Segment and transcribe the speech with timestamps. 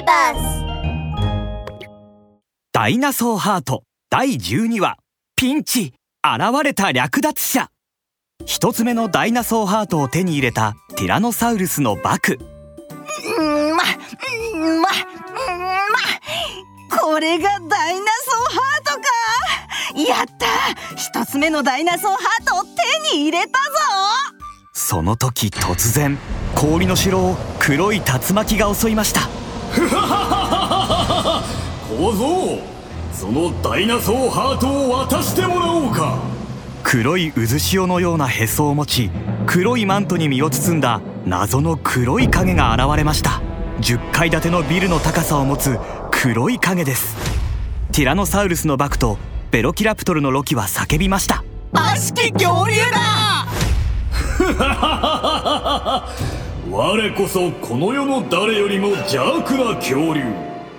[0.00, 0.64] ビバス
[2.72, 4.96] ダイナソーハート第12話
[5.36, 5.92] ピンチ
[6.22, 7.68] 現れた略奪者。
[8.44, 12.38] 一つ目のダイナソーハートを手に入れたティラノサウルスのバク。
[13.38, 13.84] うんま
[14.54, 14.90] うんまうんま
[16.98, 20.18] これがダイナソーハートか。
[20.18, 20.46] やった。
[20.96, 23.54] 一つ目のダイナソーハートを手に入れたぞ。
[24.72, 26.18] その時突然
[26.54, 29.28] 氷の城を黒い竜巻が襲いました
[31.88, 32.58] 小僧
[33.12, 36.18] そのダイナソーハートを渡してもらおうか。
[36.82, 39.10] 黒い渦潮のようなへそを持ち
[39.46, 43.40] 黒いマントに身を包んだ謎の黒い影が現れました。
[43.80, 45.78] 10階建てのビルの高さを持つ
[46.10, 47.16] 黒い影です。
[47.92, 49.18] ティラノサウルスのバクと
[49.50, 51.44] ベロキラプトルのロキは叫びました。
[51.72, 53.46] 悪しき恐竜だ
[56.72, 60.22] 我こそこの世の誰よりも邪悪な恐竜。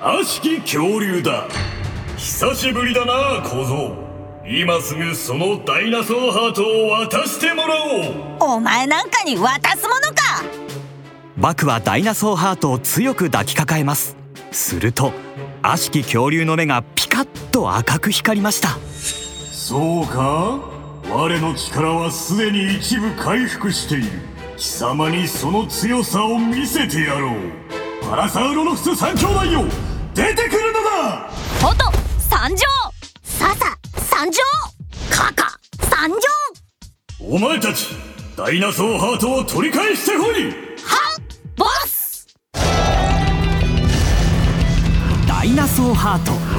[0.00, 1.46] 悪しき恐竜だ。
[2.16, 3.94] 久しぶりだな小僧。
[4.46, 8.54] 今すぐそのダイナソーハートを渡してもらおう。
[8.56, 10.42] お前なんかに渡すものか。
[11.36, 14.16] バクはダイナソーハートを強く抱きかかえます。
[14.52, 15.12] すると
[15.60, 18.78] 悪しき恐竜の目がピカッと赤く光りました。
[19.52, 20.60] そうか？
[21.10, 24.06] 我の力はすでに一部回復している
[24.56, 27.38] 貴様にその強さを見せてやろう。
[28.02, 29.64] パラサウロロフス三兄弟よ
[30.14, 31.30] 出てくるのだ！
[31.60, 32.56] トト参上
[33.22, 34.38] ササ参上
[35.10, 35.58] カカ
[35.90, 36.16] 参上
[37.20, 37.88] お前たち
[38.36, 40.54] ダイナソーハートを取り返してこい！
[41.56, 42.26] ボス！
[45.26, 46.53] ダイナソーハート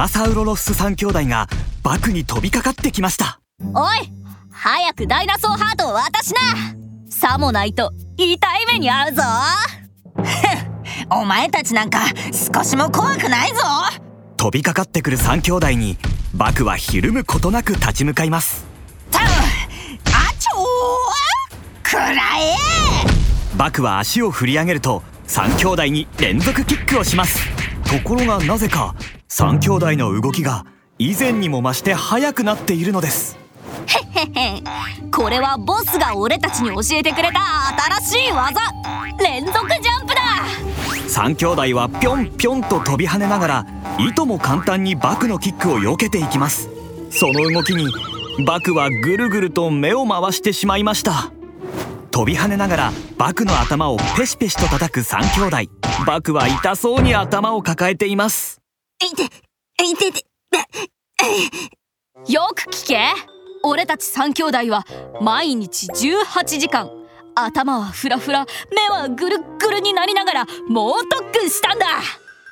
[0.00, 1.46] ラサウロロフス三兄弟が
[1.82, 3.38] バクに飛びかかってきました。
[3.74, 4.10] おい
[4.50, 6.40] 早くダイナソーハートを渡しな。
[7.10, 8.38] さもないと痛い
[8.72, 9.22] 目に遭うぞ。
[11.12, 13.56] お前たちなんか少しも怖くないぞ。
[14.38, 15.98] 飛びかかってくる三兄弟に
[16.32, 18.64] バクはひるむことなく立ち向かいます。
[19.10, 19.24] たあ
[20.38, 22.56] ちょーくらえ。
[23.54, 27.38] バクは足を振り上げると三兄弟に連続キックをします。
[27.84, 28.94] ところがなぜか
[29.32, 30.66] 三兄弟の動きが
[30.98, 33.38] 以前にも増して速くなっているのです。
[35.12, 37.40] これはボスが俺たちに教えてくれた
[38.00, 38.60] 新しい技。
[39.20, 40.20] 連続ジャンプだ。
[41.08, 43.66] 三兄弟はぴょんぴょんと飛び跳ねながら
[44.00, 46.68] いとも簡単にバクのキックを避けていきます。
[47.10, 47.86] その動きに
[48.44, 51.30] バクはぐるぐると目を回してしまいました。
[52.10, 55.56] 飛び跳ねながらバクの頭をペシペシと叩く三兄弟。
[56.04, 58.59] バクは痛そうに頭を抱えています
[62.28, 62.98] よく聞け。
[63.62, 64.84] 俺たち三兄弟は
[65.22, 66.90] 毎日18時間。
[67.34, 71.86] 頭はフラフラ目はぐるっぐるになりながら猛特訓したんだ。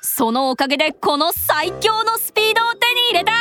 [0.00, 3.32] そのおかげでこの最強のスピードを手に入れた。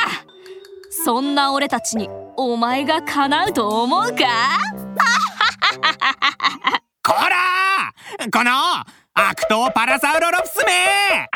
[1.06, 4.16] そんな俺たちにお前が叶うと思うか？
[7.04, 7.94] こら
[8.32, 8.52] この
[9.14, 11.28] 悪党パラサウロロフスめ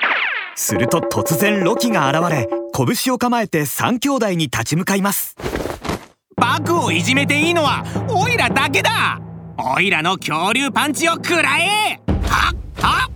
[0.61, 5.35] すると突然ロキが現れ拳を構えて三兄弟に立ち向かいます。
[6.35, 9.19] バクをいじめていいのはオイラだけだ。
[9.57, 11.99] オイラの恐竜パンチを食らえ。
[12.27, 13.11] はっはっ。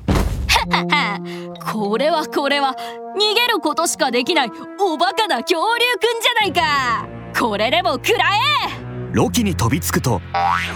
[1.72, 2.76] これはこれは
[3.16, 7.08] 逃げることしかできないおバカな恐竜くんじゃないか。
[7.40, 8.75] これでも食らえ
[9.16, 10.22] ロキに飛びつくと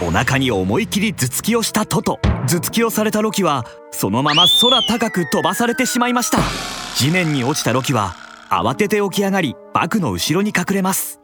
[0.02, 2.20] お腹に思い切り頭突きをしたトト。
[2.48, 6.38] 頭突きをされたロキはそのまま空高く飛ばされてしまいました。
[6.96, 8.16] 地面に落ちたロキは
[8.50, 11.20] 慌てて起き上がりバクの後ろに隠れます。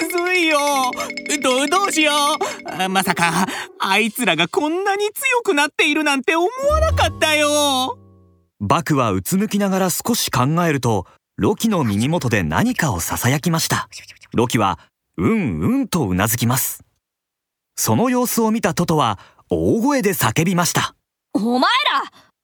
[0.00, 0.58] まずいよ。
[1.42, 2.12] どどうしよ
[2.64, 2.82] う。
[2.82, 3.46] あまさか
[3.78, 7.98] あいつらがこんなに強くなっているなんて思わなかったよ。
[8.60, 11.04] バクはうつむきながら少し考えると
[11.36, 13.90] ロキの耳元で何かをささやきました。
[14.32, 14.78] ロキは
[15.18, 16.84] うんうんとうなずきます。
[17.74, 19.18] その様子を見たトトは
[19.50, 20.94] 大声で叫びました。
[21.32, 21.70] お前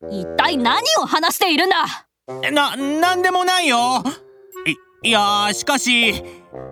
[0.02, 1.86] ら一体何を話しているんだ？
[2.50, 4.02] な、なんでもないよ。
[5.02, 6.22] い、いやしかし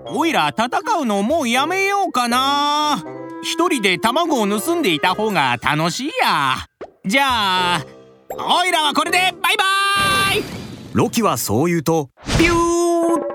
[0.06, 0.69] おいら戦
[1.00, 3.03] うのもうやめようかな。
[3.43, 6.56] 一人で卵を盗んでいた方が楽しいや。
[7.05, 7.85] じゃあ
[8.31, 9.64] おいらはこれでバイバ
[10.35, 10.43] イ。
[10.93, 12.55] ロキはそう言うとピュー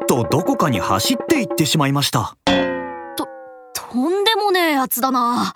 [0.04, 2.38] ッとどこかに走っていってしまいました
[4.86, 5.52] やつだな。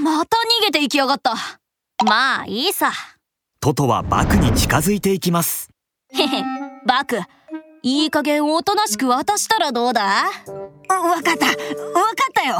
[0.00, 1.34] また逃げていきやがった。
[2.04, 2.92] まあいいさ。
[3.60, 5.70] トトはバクに近づいていきます。
[6.12, 6.44] へへ
[6.86, 7.18] バク
[7.82, 10.02] いい加減おとなしく渡したらどうだ？
[10.02, 10.34] わかっ
[10.86, 10.90] た。
[11.00, 11.36] わかっ
[12.32, 12.58] たよ。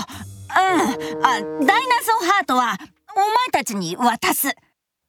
[0.49, 0.57] あ
[1.23, 2.77] ダイナソーハートは
[3.15, 4.51] お前たちに渡す。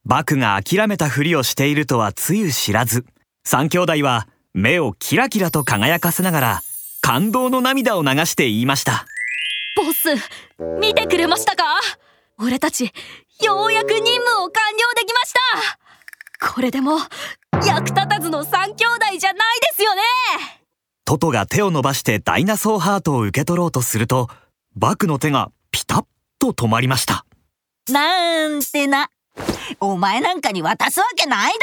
[0.04, 3.04] バクが諦めたふりをしているとはつゆ知らず。
[3.44, 6.60] 三兄弟は目をキラキラと輝かせながら
[7.00, 9.04] 感動の涙を流して言いました
[9.76, 10.08] ボス
[10.80, 11.64] 見てくれましたか？
[12.38, 12.92] 俺たち
[13.42, 15.32] ようやく任務を完了できまし
[16.40, 16.54] た。
[16.54, 16.98] これでも
[17.64, 20.02] 役立たずの三兄弟じゃないですよね。
[21.04, 24.28] トトが手を伸ばしてダイナソーハートを受け取ろうとすると
[24.74, 26.04] バクの手がピタッ
[26.38, 27.24] と止まりました。
[27.90, 29.08] なんてな。
[29.80, 31.58] お前なんかに渡すわけないだ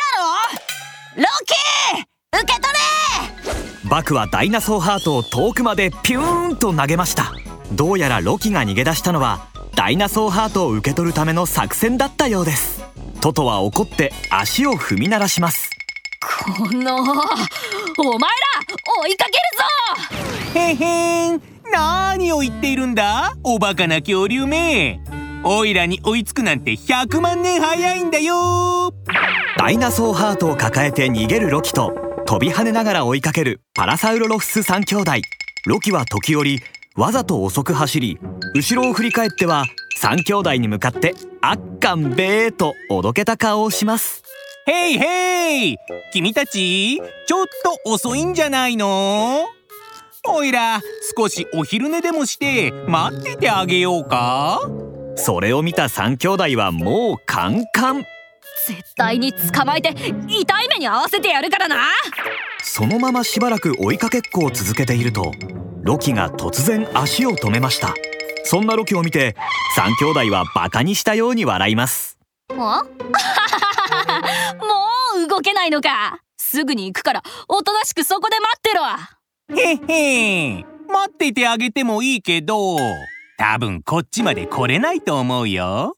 [1.15, 1.21] ろ。
[1.21, 3.89] ロキー受け取れ。
[3.89, 7.33] バクはダイナソーハートを遠くまでピューンと投げました
[7.71, 12.83] どうやらロキが逃げ出したのはダイナソーハートを受け取るための作戦だったようです。
[13.21, 15.69] トトは怒って足を踏み鳴らします。
[16.21, 17.27] このお前ら
[19.03, 19.37] 追いかける
[20.53, 20.59] ぞ！
[20.59, 21.41] へへん。
[21.71, 23.35] 何を言っているんだ？
[23.43, 24.99] おバカな恐竜め。
[25.43, 28.93] オイラに追いつくなんて100万年早いんだよ。
[29.57, 31.93] ダイナソーハートを抱えて逃げるロキと
[32.25, 35.11] 飛び跳ねながら追いかけるパラサウロロフス3兄弟。
[35.65, 36.61] ロキは時折
[36.99, 38.19] わざと遅く走り
[38.53, 39.63] 後ろを振り返っては
[40.01, 44.21] 3兄弟に向かって「あっかんべー」とおどけた顔をします。
[44.67, 45.77] へいへい
[46.11, 47.45] 君たちちょっ
[47.85, 49.47] と遅いんじゃないの？
[50.27, 50.81] おいら
[51.17, 54.59] 少しお昼寝でもして待っててあげようか？
[55.15, 58.03] それを見た3兄弟はもうカンカン。
[58.67, 59.95] 絶対に捕まえて
[60.27, 61.77] 痛い目に合わせてやるからな
[62.63, 65.31] そのまましばらく追いかけっこを続けていると
[65.81, 67.93] ロキが突然足を止めました。
[68.43, 69.35] そんなロキを見て
[69.77, 72.17] 3兄弟はバカにしたように笑います。
[72.55, 72.87] もう？
[75.27, 76.19] 動けないのか。
[76.37, 78.81] すぐに行くからおとなしくそこで待ってろ。
[79.61, 79.73] へ
[80.57, 82.77] へ待っててあげてもいいけど
[83.37, 85.95] 多分こっちまで来れないと思うよ。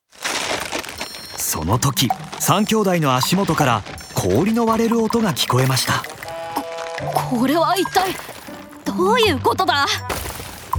[1.37, 3.83] その時3兄弟の足元から
[4.13, 6.03] 氷の割れる音が聞こえました
[7.13, 8.15] これは一体
[8.85, 9.85] どういうことだ？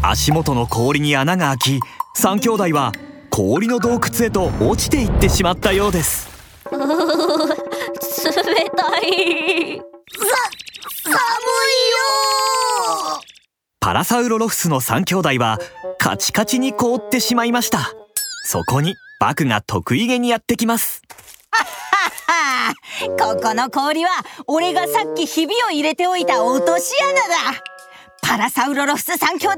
[0.02, 1.80] 足元の氷に穴が開き
[2.16, 2.92] 3兄弟は
[3.30, 6.28] 氷の洞窟へと落ちていってしまったようです。
[6.70, 6.78] 冷
[8.76, 9.80] たい。
[11.04, 11.18] 寒いよ
[13.80, 15.58] パラサウロロフスの3兄弟は
[15.98, 17.90] カチカチに凍ってしまいました。
[18.44, 21.01] そこにバクが得意げにやってきます。
[21.01, 21.01] はあ
[23.18, 24.10] ここの氷は
[24.46, 27.62] 俺がさっきひびを入れておいた落とし穴だ。
[28.22, 29.54] パラサウロロフス3兄弟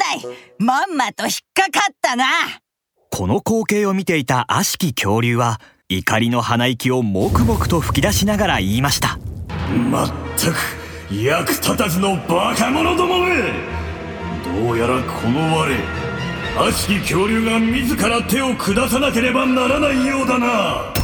[0.59, 2.25] まんまと引っかかったな。
[3.11, 9.19] この光景を見ていた悪しき恐竜は怒りの鼻息をもくもくと吹き出しながら言いました。
[9.91, 10.57] まったく
[11.15, 13.37] 役立たずのバカ者どもめ。
[14.65, 15.69] どうやらこの我
[16.57, 20.95] 悪しき恐竜が自ら手を下さなければならないようだな